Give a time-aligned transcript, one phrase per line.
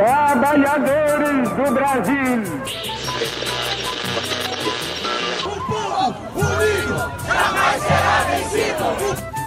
[0.00, 2.42] Trabalhadores do Brasil.
[5.44, 9.39] O povo unido jamais será vencido.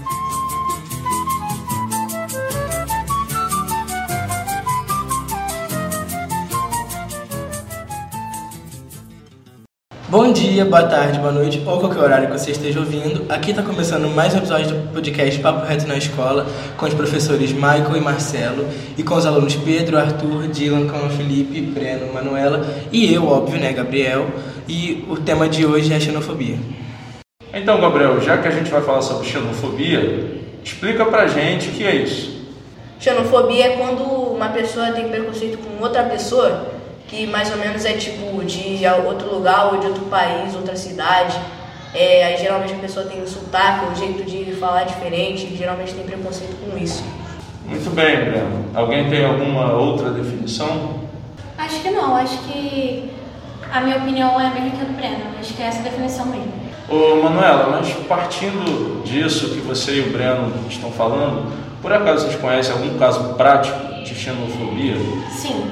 [10.13, 13.25] Bom dia, boa tarde, boa noite ou qualquer horário que você esteja ouvindo.
[13.29, 16.45] Aqui está começando mais um episódio do podcast Papo Reto na Escola
[16.77, 21.59] com os professores Michael e Marcelo e com os alunos Pedro, Arthur, Dylan, Cão, Felipe,
[21.61, 24.27] Breno, Manuela e eu, óbvio, né, Gabriel.
[24.69, 26.59] E o tema de hoje é xenofobia.
[27.51, 31.83] Então, Gabriel, já que a gente vai falar sobre xenofobia, explica pra gente o que
[31.83, 32.39] é isso.
[32.99, 36.72] Xenofobia é quando uma pessoa tem preconceito com outra pessoa
[37.07, 41.39] que mais ou menos é tipo de outro lugar ou de outro país, outra cidade.
[41.93, 46.03] É, aí geralmente a pessoa tem um sotaque, um jeito de falar diferente, geralmente tem
[46.03, 47.03] preconceito com isso.
[47.65, 48.65] Muito bem, Breno.
[48.73, 51.01] Alguém tem alguma outra definição?
[51.57, 53.11] Acho que não, acho que
[53.71, 55.23] a minha opinião é a mesma que a do Breno.
[55.39, 56.51] Acho que é essa a definição mesmo.
[56.89, 61.51] Ô Manuela, mas partindo disso que você e o Breno estão falando,
[61.81, 64.95] por acaso vocês conhecem algum caso prático de xenofobia?
[65.31, 65.63] Sim,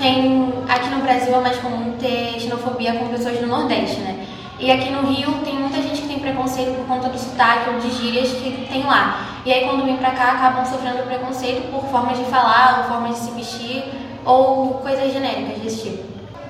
[0.00, 4.26] tem aqui no Brasil é mais comum ter xenofobia com pessoas do Nordeste, né?
[4.58, 7.78] E aqui no Rio tem muita gente que tem preconceito por conta do sotaque ou
[7.78, 9.40] de gírias que tem lá.
[9.44, 13.18] E aí quando vem pra cá acabam sofrendo preconceito por formas de falar, ou formas
[13.18, 13.84] de se vestir,
[14.24, 16.04] ou coisas genéricas desse tipo.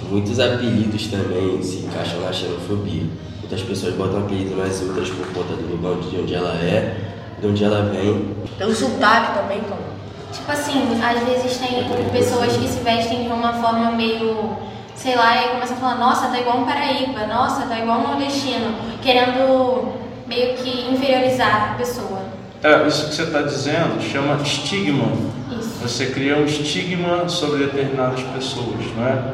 [0.08, 3.04] Muitos apelidos também se encaixam na xenofobia.
[3.40, 6.96] Muitas pessoas botam apelido nas outras por conta do lugar de onde ela é,
[7.40, 8.34] de onde ela vem.
[8.58, 9.78] Tem o sotaque também, então.
[10.32, 14.56] Tipo assim, às vezes tem pessoas que se vestem de uma forma meio,
[14.94, 18.08] sei lá, e começam a falar, nossa, tá igual um paraíba, nossa, tá igual um
[18.08, 19.92] nordestino, querendo
[20.26, 22.20] meio que inferiorizar a pessoa.
[22.62, 25.08] É, isso que você está dizendo chama estigma.
[25.50, 25.78] Isso.
[25.82, 29.32] Você cria um estigma sobre determinadas pessoas, não é?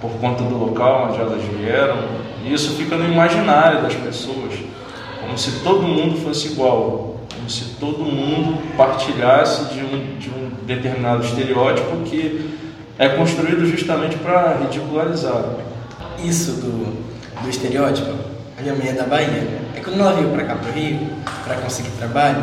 [0.00, 1.96] Por conta do local onde elas vieram.
[2.44, 4.54] E isso fica no imaginário das pessoas,
[5.20, 10.05] como se todo mundo fosse igual, como se todo mundo partilhasse de um,
[10.66, 12.54] determinado estereótipo que
[12.98, 15.44] é construído justamente para ridicularizar.
[16.24, 18.10] Isso do, do estereótipo,
[18.58, 19.46] a minha mãe é da Bahia.
[19.74, 20.98] É quando ela veio para cá, pro Rio,
[21.44, 22.42] para conseguir trabalho,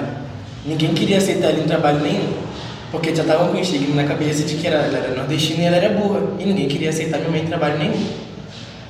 [0.65, 2.33] ninguém queria aceitar ela em trabalho nenhum.
[2.91, 5.65] Porque já estavam com o estigma na cabeça de que ela, ela era nordestina e
[5.65, 6.21] ela era burra.
[6.39, 8.07] E ninguém queria aceitar minha mãe em trabalho nenhum.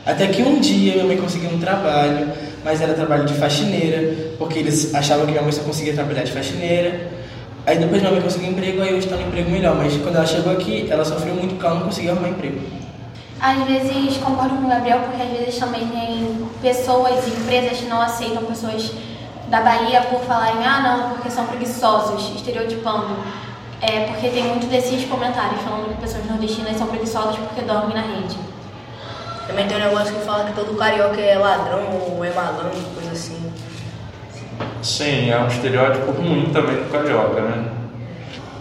[0.05, 2.27] Até que um dia minha mãe conseguiu um trabalho,
[2.65, 6.33] mas era trabalho de faxineira, porque eles achavam que minha mãe só conseguia trabalhar de
[6.33, 7.12] faxineira.
[7.65, 9.75] Aí depois minha mãe conseguiu emprego, aí hoje está no emprego melhor.
[9.75, 12.59] Mas quando ela chegou aqui, ela sofreu muito porque ela não conseguia arrumar emprego.
[13.39, 17.85] Às vezes concordo com o Gabriel, porque às vezes também tem pessoas e empresas que
[17.85, 18.91] não aceitam pessoas
[19.47, 23.15] da Bahia por falarem, ah não, porque são preguiçosos, estereotipando.
[23.81, 28.01] É porque tem muito desses comentários falando que pessoas nordestinas são preguiçosas porque dormem na
[28.01, 28.37] rede.
[29.45, 33.11] Também tem um negócio que fala que todo carioca é ladrão ou é malandro, coisa
[33.11, 33.42] assim.
[34.83, 37.65] Sim, é um estereótipo ruim também do carioca, né?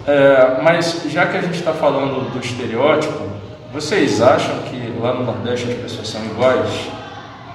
[0.07, 3.25] É, mas já que a gente está falando do estereótipo,
[3.73, 6.71] vocês acham que lá no Nordeste as pessoas são iguais?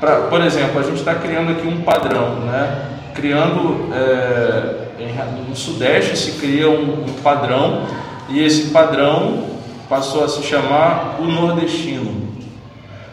[0.02, 2.90] Pra, por exemplo, a gente está criando aqui um padrão, né?
[3.16, 7.86] Criando é, em, no Sudeste se cria um, um padrão
[8.28, 9.46] e esse padrão
[9.88, 12.28] passou a se chamar o nordestino.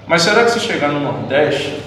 [0.05, 1.81] Mas será que se chegar no Nordeste,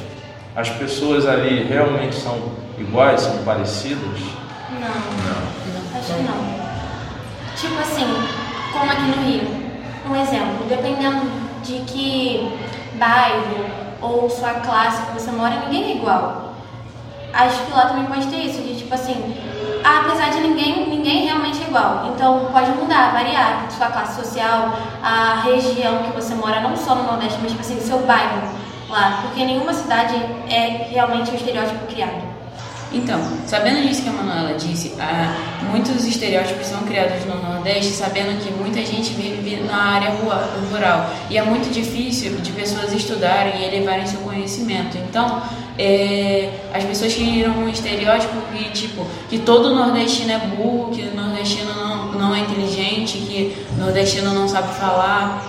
[0.56, 4.20] as pessoas ali realmente são iguais, são parecidas?
[4.72, 4.80] Não.
[4.80, 6.00] Não.
[6.00, 6.68] Acho que não.
[7.56, 8.06] Tipo assim,
[8.74, 9.68] como aqui no Rio.
[10.10, 11.30] Um exemplo, dependendo
[11.64, 12.58] de que
[12.94, 13.66] bairro
[14.02, 16.54] ou sua classe que você mora, ninguém é igual.
[17.34, 19.36] Acho que lá também pode ter isso, de tipo assim,
[19.84, 22.12] apesar de ninguém, ninguém realmente é igual.
[22.14, 24.74] Então pode mudar, variar sua classe social,
[25.04, 28.42] a região que você mora, não só no Nordeste, mas tipo assim, seu bairro
[28.90, 29.20] lá.
[29.24, 30.16] Porque nenhuma cidade
[30.50, 32.27] é realmente um estereótipo criado.
[32.92, 35.36] Então, sabendo disso que a Manuela disse, há
[35.70, 40.12] muitos estereótipos são criados no Nordeste, sabendo que muita gente vive na área
[40.72, 44.98] rural e é muito difícil de pessoas estudarem e elevarem seu conhecimento.
[44.98, 45.42] Então,
[45.78, 51.16] é, as pessoas criam um estereótipo que, tipo, que todo nordestino é burro, que o
[51.16, 55.44] nordestino não, não é inteligente, que o nordestino não sabe falar.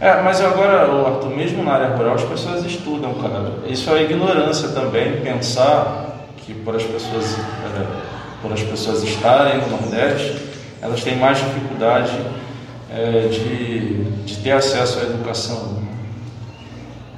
[0.00, 3.54] É, mas agora, Arthur, mesmo na área rural, as pessoas estudam, cara.
[3.66, 6.15] Isso é ignorância também, pensar
[6.46, 10.36] que por as pessoas é, por as pessoas estarem no Nordeste,
[10.80, 12.16] elas têm mais dificuldade
[12.92, 15.82] é, de, de ter acesso à educação.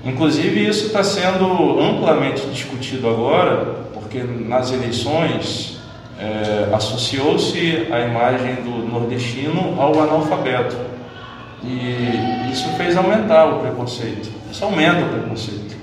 [0.05, 5.79] Inclusive isso está sendo amplamente discutido agora, porque nas eleições
[6.19, 10.77] é, associou-se a imagem do nordestino ao analfabeto.
[11.63, 14.31] E isso fez aumentar o preconceito.
[14.51, 15.77] Isso aumenta o preconceito.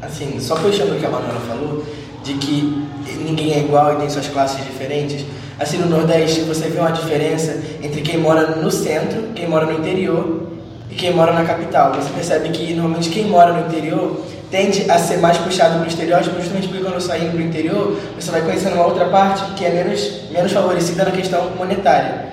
[0.00, 1.84] Assim, só puxando o que a Manuela falou,
[2.28, 2.86] de que
[3.24, 5.24] ninguém é igual e tem suas classes diferentes.
[5.58, 9.78] Assim, no Nordeste você vê uma diferença entre quem mora no centro, quem mora no
[9.78, 10.42] interior
[10.90, 11.94] e quem mora na capital.
[11.94, 14.20] Você percebe que normalmente quem mora no interior
[14.50, 17.98] tende a ser mais puxado para o estereótipo, justamente porque quando sair para o interior,
[18.18, 22.28] você vai conhecendo uma outra parte que é menos, menos favorecida na questão monetária,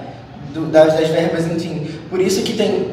[0.53, 1.87] do, das, das verbas, enfim.
[2.09, 2.87] Por isso que tem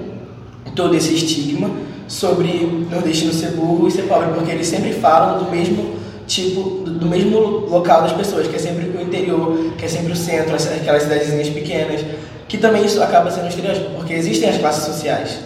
[0.75, 1.71] todo esse estigma
[2.09, 7.07] sobre nordestino ser burro e ser pobre, porque eles sempre falam do mesmo tipo, do,
[7.07, 11.03] mesmo local das pessoas, que é sempre o interior, que é sempre o centro, aquelas
[11.03, 12.05] cidadezinhas pequenas,
[12.49, 15.39] que também isso acaba sendo um estereótipo, porque existem as classes sociais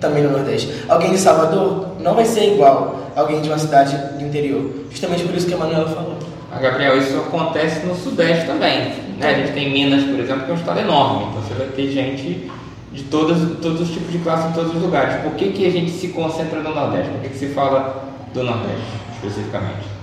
[0.00, 0.84] também no Nordeste.
[0.88, 4.70] Alguém de Salvador não vai ser igual a alguém de uma cidade do interior.
[4.90, 6.16] Justamente por isso que a Manuela falou.
[6.50, 8.92] A Gabriel, isso acontece no Sudeste também.
[9.18, 9.28] Né?
[9.28, 11.26] A gente tem Minas, por exemplo, que é um estado enorme.
[11.30, 12.50] Então você vai ter gente
[12.92, 15.22] de todos, todos os tipos de classe em todos os lugares.
[15.22, 17.10] Por que, que a gente se concentra no Nordeste?
[17.10, 18.04] Por que, que se fala
[18.34, 18.82] do Nordeste,
[19.14, 19.99] especificamente?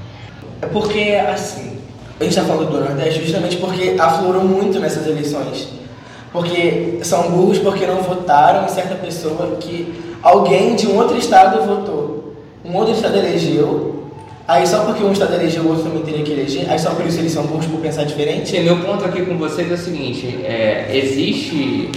[0.61, 1.77] É porque, assim,
[2.19, 5.67] a gente está falando do Nordeste justamente porque aflorou muito nessas eleições.
[6.31, 11.65] Porque são burros porque não votaram em certa pessoa que alguém de um outro estado
[11.65, 12.33] votou.
[12.65, 14.03] Um outro estado elegeu,
[14.47, 17.05] aí só porque um estado elegeu, o outro também teria que eleger, aí só por
[17.05, 18.49] isso eles são burros por pensar diferente?
[18.49, 21.89] Sim, meu ponto aqui com vocês é o seguinte, é, existe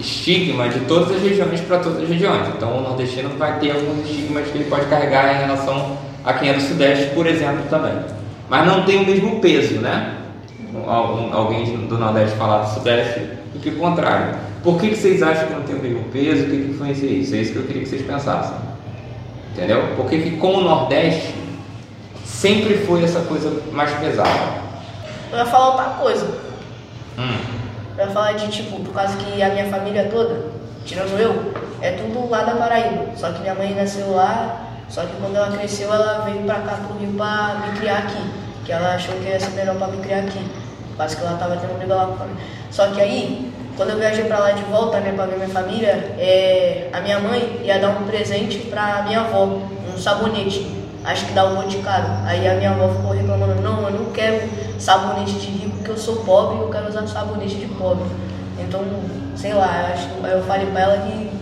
[0.00, 2.48] estigma de todas as regiões para todas as regiões.
[2.56, 6.50] Então o nordestino vai ter alguns estigmas que ele pode carregar em relação a quem
[6.50, 7.94] é do Sudeste, por exemplo, também.
[8.50, 10.14] Mas não tem o mesmo peso, né?
[10.86, 13.20] Alguém do Nordeste falar do Sudeste
[13.54, 14.34] do que o contrário.
[14.62, 16.42] Por que, que vocês acham que não tem o mesmo peso?
[16.42, 17.34] O que, que influencia isso?
[17.34, 18.58] É isso que eu queria que vocês pensassem.
[19.52, 19.82] Entendeu?
[19.96, 21.34] Por que, que com o Nordeste
[22.26, 24.60] sempre foi essa coisa mais pesada?
[25.32, 26.26] Eu ia falar outra coisa.
[27.18, 27.38] Hum.
[27.96, 30.44] Eu ia falar de tipo, por causa que a minha família toda,
[30.84, 33.06] tirando eu, é tudo lá da Paraíba.
[33.16, 36.78] Só que minha mãe nasceu lá, só que quando ela cresceu, ela veio pra cá
[36.86, 38.22] pro Rio pra me criar aqui.
[38.64, 40.44] Que ela achou que ia ser melhor pra me criar aqui.
[40.96, 42.42] Causa que ela tava tendo briga lá com a família.
[42.70, 45.90] Só que aí, quando eu viajei pra lá de volta, né, pra ver minha família,
[46.18, 50.76] é, a minha mãe ia dar um presente pra minha avó, um sabonete.
[51.04, 52.06] Acho que dá um monte de caro.
[52.26, 54.48] Aí a minha avó ficou reclamando, não, eu não quero
[54.78, 58.04] sabonete de rico porque eu sou pobre e eu quero usar sabonete de pobre.
[58.58, 58.80] Então,
[59.36, 61.37] sei lá, eu, acho, eu falei pra ela que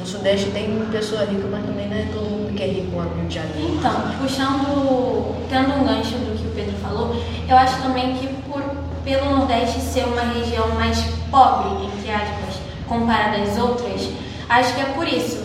[0.00, 3.04] no Sudeste tem pessoa rica, mas também não é todo mundo que é rico lá
[3.04, 3.74] no Rio de Janeiro.
[3.78, 7.14] Então, puxando, tendo um gancho do que o Pedro falou,
[7.46, 8.62] eu acho também que por,
[9.04, 10.98] pelo Nordeste ser uma região mais
[11.30, 14.08] pobre, entre aspas, comparada às outras,
[14.48, 15.44] acho que é por isso.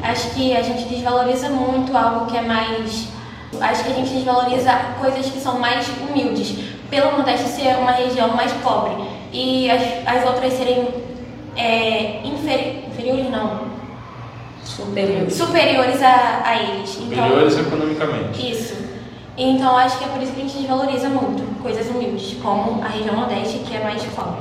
[0.00, 3.08] Acho que a gente desvaloriza muito algo que é mais.
[3.60, 6.56] Acho que a gente desvaloriza coisas que são mais humildes.
[6.88, 8.92] Pelo Nordeste ser uma região mais pobre
[9.32, 10.88] e as, as outras serem
[11.56, 13.67] é, inferi inferiores, não,
[14.64, 15.30] Superior.
[15.30, 16.98] superiores a, a eles.
[17.00, 18.50] Então, Melhores economicamente.
[18.50, 18.74] Isso.
[19.36, 22.88] Então acho que é por isso que a gente desvaloriza muito coisas humildes, como a
[22.88, 24.40] região Nordeste, que é mais pobre.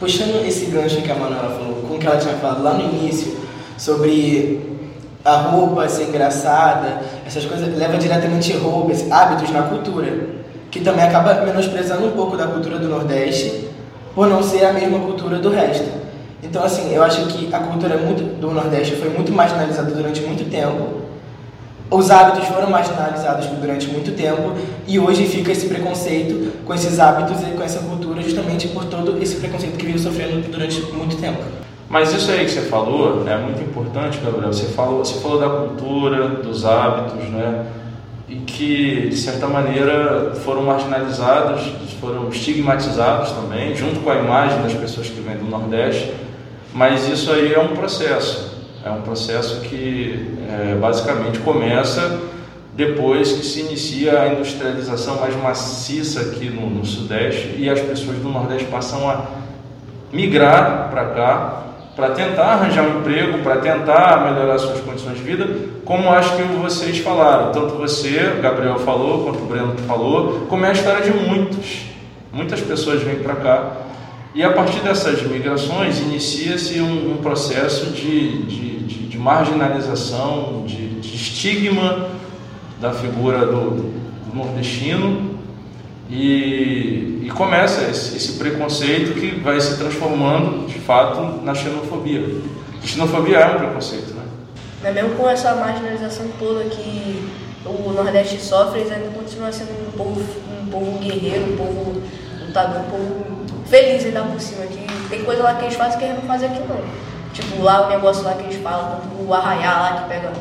[0.00, 2.82] Puxando esse gancho que a Manuela falou, com o que ela tinha falado lá no
[2.82, 3.36] início,
[3.78, 4.60] sobre
[5.24, 10.28] a roupa ser engraçada, essas coisas, leva diretamente roupa, esses hábitos na cultura,
[10.72, 13.68] que também acaba menosprezando um pouco da cultura do Nordeste,
[14.12, 16.03] por não ser a mesma cultura do resto.
[16.44, 20.48] Então, assim, eu acho que a cultura muito, do Nordeste foi muito marginalizada durante muito
[20.48, 21.02] tempo,
[21.90, 24.52] os hábitos foram marginalizados durante muito tempo
[24.86, 29.22] e hoje fica esse preconceito com esses hábitos e com essa cultura justamente por todo
[29.22, 31.42] esse preconceito que veio sofrendo durante muito tempo.
[31.88, 34.52] Mas isso aí que você falou é muito importante, Gabriel.
[34.52, 37.66] Você falou, você falou da cultura, dos hábitos, né?
[38.28, 41.70] E que, de certa maneira, foram marginalizados,
[42.00, 46.12] foram estigmatizados também, junto com a imagem das pessoas que vêm do Nordeste.
[46.74, 48.52] Mas isso aí é um processo.
[48.84, 52.20] É um processo que é, basicamente começa
[52.74, 58.18] depois que se inicia a industrialização mais maciça aqui no, no Sudeste e as pessoas
[58.18, 59.26] do Nordeste passam a
[60.12, 61.60] migrar para cá
[61.94, 65.46] para tentar arranjar um emprego, para tentar melhorar suas condições de vida,
[65.84, 70.70] como acho que vocês falaram, tanto você, Gabriel falou, quanto o Breno falou, como é
[70.70, 71.86] a história de muitos.
[72.32, 73.72] Muitas pessoas vêm para cá
[74.34, 81.00] e a partir dessas migrações inicia-se um, um, processo de, de, de, de marginalização, de,
[81.00, 82.08] de, estigma
[82.80, 85.38] da figura do, do nordestino
[86.10, 92.42] e, e começa esse, esse, preconceito que vai se transformando de fato na xenofobia.
[92.82, 94.24] A xenofobia é um preconceito, né?
[94.82, 97.24] Mas mesmo com essa marginalização toda que
[97.64, 100.20] o Nordeste sofre, eles ainda continuam sendo um povo,
[100.60, 102.02] um povo guerreiro, um povo
[102.44, 104.66] lutador, um povo feliz ainda por cima.
[104.66, 107.04] Que tem coisa lá que eles fazem que eles não fazem aqui não.
[107.32, 110.32] Tipo, lá o negócio lá que eles falam, o arraiar lá que pega,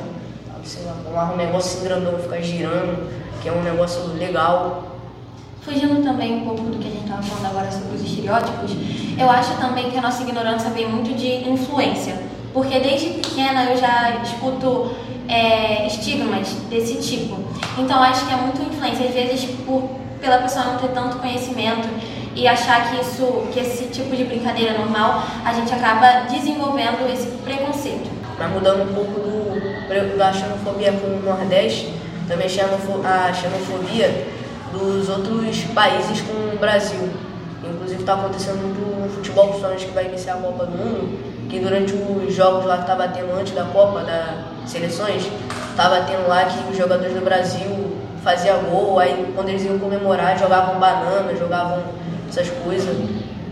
[0.64, 3.10] sei lá, um negócio grandão, fica girando,
[3.42, 4.84] que é um negócio legal.
[5.62, 8.72] Fugindo também um pouco do que a gente estava falando agora sobre os estereótipos,
[9.18, 12.22] eu acho também que a nossa ignorância vem muito de influência.
[12.54, 14.96] Porque desde pequena eu já escuto
[15.28, 17.40] é, estigmas desse tipo.
[17.78, 19.90] Então acho que é muito influência, às vezes por,
[20.22, 21.88] pela pessoa não ter tanto conhecimento
[22.36, 27.12] e achar que isso, que esse tipo de brincadeira é normal, a gente acaba desenvolvendo
[27.12, 28.10] esse preconceito.
[28.38, 31.94] Mas mudando um pouco do, da xenofobia com o Nordeste,
[32.28, 34.28] também a xenofobia
[34.72, 37.10] dos outros países com o Brasil.
[37.64, 41.60] Inclusive está acontecendo muito no futebol, principalmente que vai iniciar a Copa do Mundo, que
[41.60, 45.28] durante os jogos lá que estava tendo antes da Copa, das seleções,
[45.70, 50.38] estava tendo lá que os jogadores do Brasil faziam gol, aí quando eles iam comemorar
[50.40, 51.84] jogavam banana, jogavam
[52.34, 52.98] essas coisas.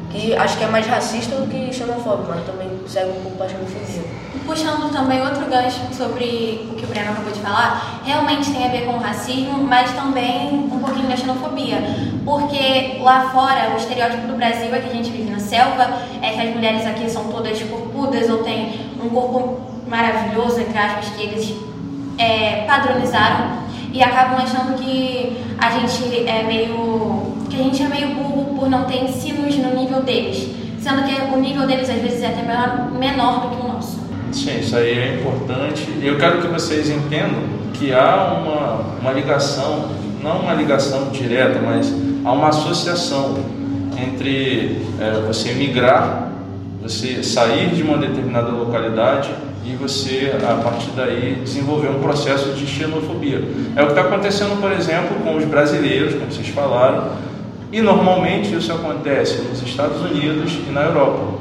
[0.10, 3.48] Que acho que é mais racista do que xenofóbico, mas também segue um pouco para
[3.48, 4.04] xenofobia.
[4.46, 8.68] Puxando também outro gancho sobre o que o Breno acabou de falar, realmente tem a
[8.68, 11.78] ver com o racismo, mas também um pouquinho da xenofobia.
[12.26, 15.88] Porque lá fora, o estereótipo do Brasil é que a gente vive na selva,
[16.22, 21.08] é que as mulheres aqui são todas corpudas ou têm um corpo maravilhoso, entre aspas,
[21.16, 21.56] que eles
[22.18, 23.62] é, padronizaram
[23.94, 27.21] e acabam achando que a gente é meio
[27.52, 31.14] que a gente é meio burro por não ter ensinos no nível deles, sendo que
[31.34, 32.42] o nível deles às vezes é até
[32.98, 34.00] menor, do que o nosso.
[34.32, 35.88] Sim, isso aí é importante.
[36.02, 37.44] Eu quero que vocês entendam
[37.74, 39.90] que há uma, uma ligação,
[40.24, 41.94] não uma ligação direta, mas
[42.24, 43.36] há uma associação
[44.02, 46.32] entre é, você migrar,
[46.82, 49.30] você sair de uma determinada localidade
[49.66, 53.44] e você, a partir daí, desenvolver um processo de xenofobia.
[53.76, 57.12] É o que está acontecendo, por exemplo, com os brasileiros, como vocês falaram,
[57.72, 61.40] e normalmente isso acontece nos Estados Unidos e na Europa,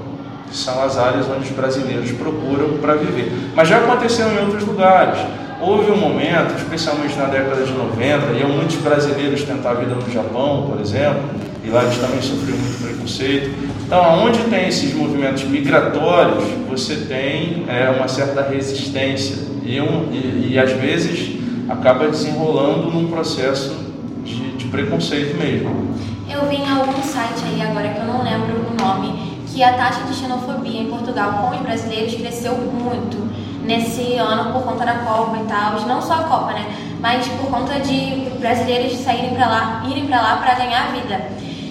[0.49, 3.33] que são as áreas onde os brasileiros procuram para viver.
[3.55, 5.19] Mas já aconteceu em outros lugares.
[5.61, 10.11] Houve um momento, especialmente na década de 90, iam muitos brasileiros tentar a vida no
[10.11, 11.23] Japão, por exemplo,
[11.63, 13.51] e lá eles também sofriam muito preconceito.
[13.85, 20.53] Então, onde tem esses movimentos migratórios, você tem é, uma certa resistência e, um, e,
[20.53, 23.77] e, às vezes acaba desenrolando num processo
[24.25, 25.91] de, de preconceito mesmo.
[26.31, 29.73] Eu vi em algum site aí agora que eu não lembro o nome que a
[29.73, 33.19] taxa de xenofobia em Portugal com os brasileiros cresceu muito
[33.65, 36.67] nesse ano por conta da Copa e tal, não só a Copa, né?
[37.01, 41.21] Mas por conta de brasileiros saírem para lá, irem para lá para ganhar vida.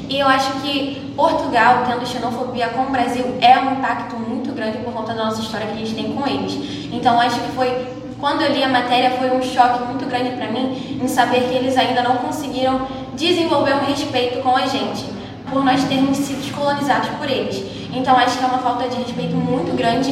[0.10, 4.80] E eu acho que Portugal, tendo xenofobia com o Brasil, é um impacto muito grande
[4.80, 6.90] por conta da nossa história que a gente tem com eles.
[6.92, 7.88] Então acho que foi
[8.20, 11.56] quando eu li a matéria foi um choque muito grande para mim em saber que
[11.56, 12.82] eles ainda não conseguiram
[13.20, 15.06] desenvolver um respeito com a gente,
[15.52, 17.62] por nós termos sido descolonizados por eles.
[17.94, 20.10] Então acho que é uma falta de respeito muito grande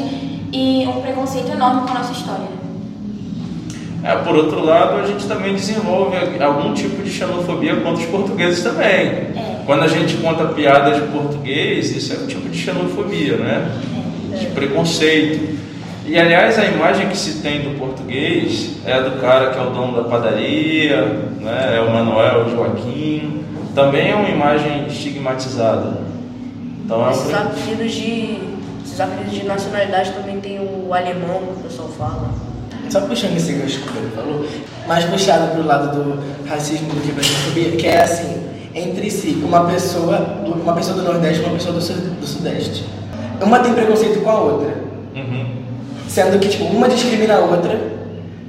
[0.52, 2.58] e um preconceito enorme com a nossa história.
[4.04, 8.64] É, por outro lado, a gente também desenvolve algum tipo de xenofobia contra os portugueses
[8.64, 8.88] também.
[8.88, 9.62] É.
[9.66, 13.72] Quando a gente conta piadas de português, isso é um tipo de xenofobia, né?
[14.34, 14.38] É.
[14.38, 15.58] De preconceito.
[16.08, 19.62] E aliás, a imagem que se tem do português é a do cara que é
[19.62, 21.04] o dono da padaria,
[21.42, 21.76] né?
[21.76, 23.44] é o Manuel Joaquim.
[23.76, 25.98] Também é uma imagem estigmatizada.
[26.86, 27.12] Então, é um...
[27.12, 28.40] Esses apelidos de,
[28.86, 32.30] esses apelidos de nacionalidade também tem o alemão que o pessoal fala.
[32.90, 34.46] Só puxando esse gancho que ele falou,
[34.88, 38.48] mais puxado para o lado do racismo do que para a xenofobia, que é assim,
[38.74, 42.86] entre si, uma pessoa, uma pessoa do Nordeste e uma pessoa do, do Sudeste.
[43.42, 44.74] Uma tem preconceito com a outra.
[45.14, 45.67] Uhum.
[46.08, 47.80] Sendo que, tipo, uma discrimina a outra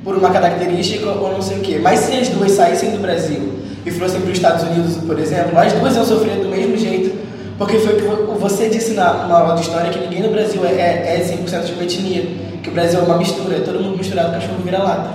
[0.04, 1.78] por uma característica ou não sei o quê.
[1.82, 3.52] Mas se as duas saíssem do Brasil
[3.84, 7.16] e fossem para os Estados Unidos, por exemplo, as duas iam sofrer do mesmo jeito,
[7.58, 10.64] porque foi o que você disse na, na aula de história, que ninguém no Brasil
[10.64, 12.22] é, é 100% de uma etnia,
[12.62, 15.10] que o Brasil é uma mistura, é todo mundo misturado, cachorro vira-lata.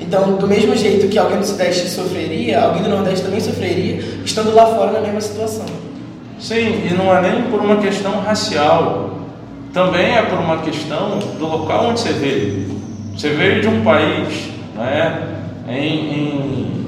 [0.00, 4.54] Então, do mesmo jeito que alguém do Sudeste sofreria, alguém do Nordeste também sofreria, estando
[4.54, 5.64] lá fora na mesma situação.
[6.38, 9.25] Sim, e não é nem por uma questão racial
[9.76, 12.80] também é por uma questão do local onde você veio.
[13.14, 15.36] Você veio de um país né,
[15.68, 16.86] em, em,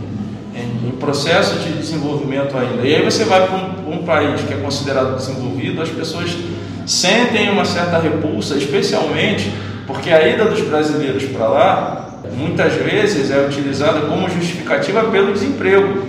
[0.56, 2.88] em, processo de desenvolvimento ainda.
[2.88, 6.34] E aí você vai para um, um país que é considerado desenvolvido, as pessoas
[6.86, 9.52] sentem uma certa repulsa, especialmente
[9.86, 16.04] porque a ida dos brasileiros para lá muitas vezes é utilizada como justificativa pelo desemprego.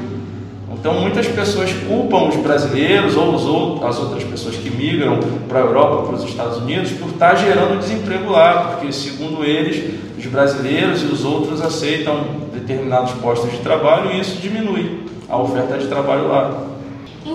[0.80, 5.20] Então muitas pessoas culpam os brasileiros ou as outras pessoas que migram
[5.50, 9.94] para a Europa, para os Estados Unidos, por estar gerando desemprego lá, porque segundo eles,
[10.18, 12.22] os brasileiros e os outros aceitam
[12.54, 16.64] determinados postos de trabalho e isso diminui a oferta de trabalho lá.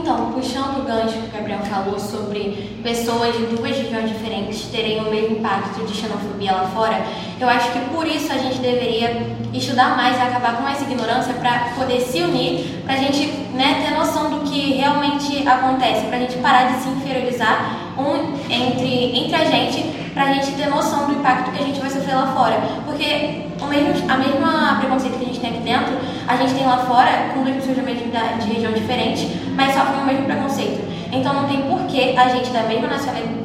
[0.04, 5.00] Então, puxando o gancho que o Gabriel falou sobre pessoas de duas regiões diferentes terem
[5.00, 7.02] o mesmo impacto de xenofobia lá fora,
[7.40, 11.32] eu acho que por isso a gente deveria estudar mais e acabar com essa ignorância
[11.32, 16.18] para poder se unir, para a gente né, ter noção do que realmente acontece, para
[16.18, 19.84] a gente parar de se inferiorizar um, entre, entre a gente,
[20.14, 22.62] para a gente ter noção do impacto que a gente vai sofrer lá fora.
[22.87, 25.94] Porque o mesmo, a mesma preconceito que a gente tem aqui dentro,
[26.26, 30.25] a gente tem lá fora, com duas pessoas de região diferente, mas sofrem o mesmo
[30.25, 30.85] preconceito.
[31.12, 32.88] Então não tem porquê a gente da mesma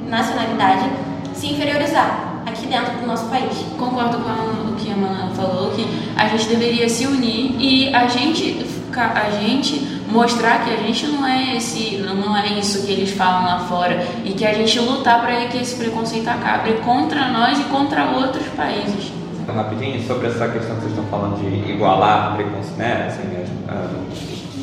[0.07, 0.89] nacionalidade
[1.33, 3.53] se inferiorizar aqui dentro do nosso país.
[3.77, 5.85] Concordo com o que a Mana falou, que
[6.15, 11.25] a gente deveria se unir e a gente, a gente mostrar que a gente não
[11.25, 15.21] é esse, não é isso que eles falam lá fora e que a gente lutar
[15.21, 19.11] para que esse preconceito acabe contra nós e contra outros países.
[19.47, 23.07] Rapidinho sobre essa questão que vocês estão falando de igualar preconceito, né?
[23.07, 23.23] Assim,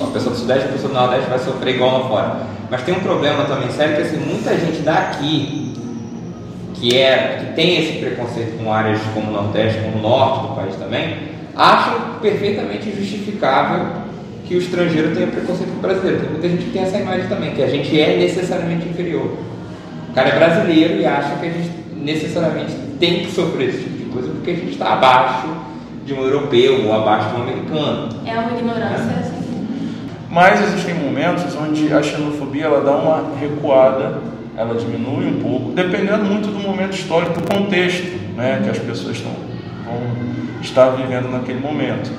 [0.00, 2.36] a pessoa do Sudeste e a pessoa do Nordeste vai sofrer igual lá fora.
[2.70, 5.74] Mas tem um problema também sério que assim, muita gente daqui
[6.74, 10.54] que é que tem esse preconceito com áreas como o Nordeste, como o Norte do
[10.54, 11.16] país também,
[11.56, 14.05] acha perfeitamente justificável
[14.46, 16.20] que o estrangeiro tenha preconceito com o brasileiro.
[16.20, 19.36] Tem muita gente que tem essa imagem também, que a gente é necessariamente inferior.
[20.10, 23.96] O cara é brasileiro e acha que a gente necessariamente tem que sofrer esse tipo
[23.98, 25.48] de coisa porque a gente está abaixo
[26.04, 28.08] de um europeu ou abaixo de um americano.
[28.24, 29.20] É uma ignorância, é.
[29.20, 29.36] assim.
[30.30, 34.20] Mas existem momentos onde a xenofobia ela dá uma recuada,
[34.56, 39.16] ela diminui um pouco, dependendo muito do momento histórico, do contexto né, que as pessoas
[39.16, 39.32] estão,
[39.84, 40.00] vão
[40.62, 42.10] estar vivendo naquele momento.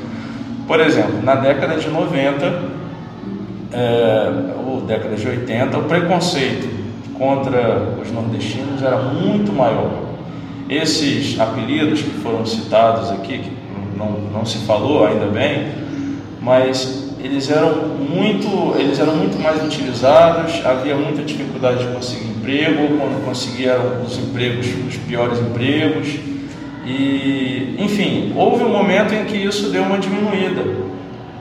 [0.67, 2.61] Por exemplo, na década de 90,
[3.71, 4.31] é,
[4.65, 6.67] ou década de 80, o preconceito
[7.17, 9.89] contra os nordestinos era muito maior.
[10.69, 13.51] Esses apelidos que foram citados aqui, que
[13.97, 15.71] não, não se falou ainda bem,
[16.41, 22.97] mas eles eram muito, eles eram muito mais utilizados, havia muita dificuldade de conseguir emprego,
[22.97, 26.07] quando conseguiam os empregos, os piores empregos,
[26.87, 30.63] e, enfim, houve um momento em que isso deu uma diminuída,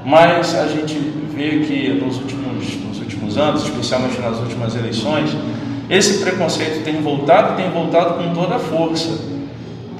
[0.04, 0.94] mas a gente
[1.32, 5.30] vê que nos últimos, nos últimos anos, especialmente nas últimas eleições,
[5.88, 9.20] esse preconceito tem voltado e tem voltado com toda a força,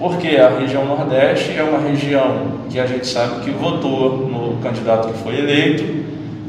[0.01, 5.13] porque a região Nordeste é uma região que a gente sabe que votou no candidato
[5.13, 5.85] que foi eleito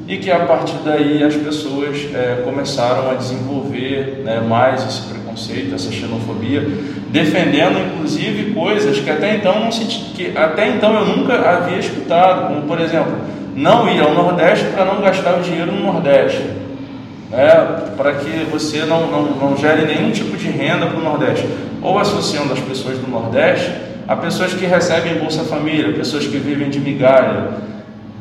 [0.08, 5.76] e que a partir daí as pessoas é, começaram a desenvolver né, mais esse preconceito,
[5.76, 6.68] essa xenofobia,
[7.10, 12.48] defendendo inclusive coisas que até então não se, que até então eu nunca havia escutado,
[12.48, 13.14] como por exemplo,
[13.56, 16.44] não ir ao Nordeste para não gastar o dinheiro no Nordeste,
[17.32, 21.48] né, para que você não, não, não gere nenhum tipo de renda para o Nordeste,
[21.82, 23.72] ou associando as pessoas do Nordeste
[24.08, 27.50] a pessoas que recebem Bolsa Família, pessoas que vivem de migalha.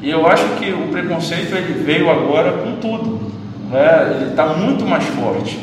[0.03, 3.31] E eu acho que o preconceito ele veio agora com tudo,
[3.71, 4.17] né?
[4.17, 5.59] ele está muito mais forte.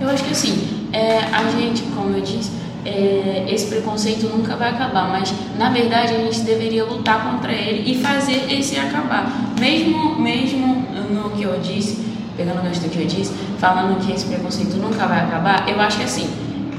[0.00, 2.50] Eu acho que assim, é, a gente, como eu disse,
[2.84, 7.90] é, esse preconceito nunca vai acabar, mas na verdade a gente deveria lutar contra ele
[7.90, 9.30] e fazer esse acabar.
[9.58, 11.98] Mesmo, mesmo no que eu disse,
[12.36, 15.78] pegando o gancho do que eu disse, falando que esse preconceito nunca vai acabar, eu
[15.80, 16.30] acho que assim,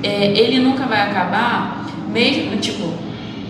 [0.02, 2.92] é, ele nunca vai acabar, mesmo, tipo,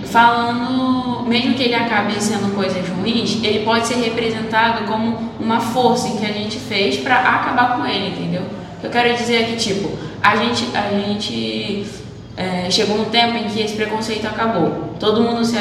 [0.06, 6.18] falando, mesmo que ele acabe sendo coisas ruins, ele pode ser representado como uma força
[6.18, 8.61] que a gente fez para acabar com ele, entendeu?
[8.84, 9.90] Eu quero dizer aqui, tipo,
[10.22, 11.86] a gente, a gente
[12.38, 14.96] é, chegou um tempo em que esse preconceito acabou.
[15.00, 15.56] Todo mundo se,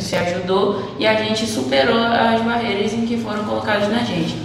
[0.00, 4.36] se ajudou e a gente superou as barreiras em que foram colocadas na gente.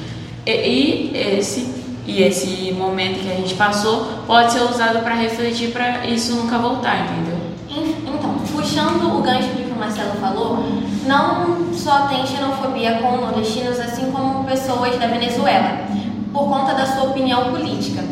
[0.45, 5.71] E, e esse e esse momento que a gente passou pode ser usado para refletir
[5.71, 7.39] para isso nunca voltar, entendeu?
[7.69, 10.65] Então, puxando o gancho que o Marcelo falou,
[11.05, 15.85] não só tem xenofobia com nordestinos, assim como pessoas da Venezuela,
[16.31, 18.03] por conta da sua opinião política.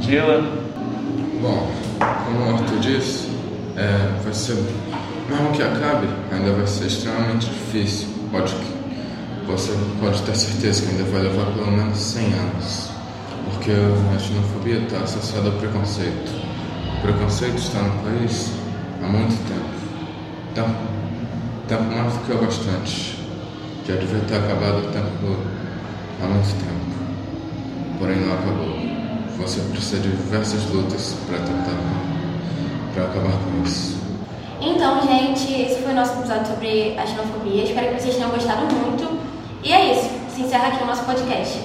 [0.00, 0.42] Dila.
[1.40, 3.28] Bom, como o Arthur disse,
[3.76, 4.54] é, vai ser,
[5.28, 8.08] mesmo que acabe, ainda vai ser extremamente difícil.
[8.30, 8.54] Pode,
[9.46, 12.90] você pode ter certeza que ainda vai levar pelo menos 100 anos,
[13.44, 16.32] porque a xenofobia está associada ao preconceito.
[16.98, 18.50] O preconceito está no país
[19.02, 19.74] há muito tempo.
[20.54, 20.78] Tempo,
[21.68, 23.18] tempo mais do que é bastante.
[23.86, 25.36] Já devia ter acabado o tempo
[26.22, 26.73] há muito tempo.
[27.98, 28.74] Porém não acabou.
[29.38, 32.04] Você precisa de diversas lutas para tentar
[32.94, 33.98] para acabar com isso.
[34.60, 37.64] Então, gente, esse foi o nosso episódio sobre a xenofobia.
[37.64, 39.18] Espero que vocês tenham gostado muito.
[39.62, 40.10] E é isso.
[40.34, 41.58] Se encerra aqui o nosso podcast.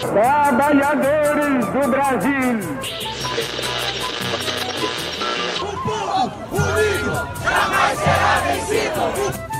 [0.00, 3.05] Trabalhadores do Brasil.
[7.42, 9.55] jamais será vencido!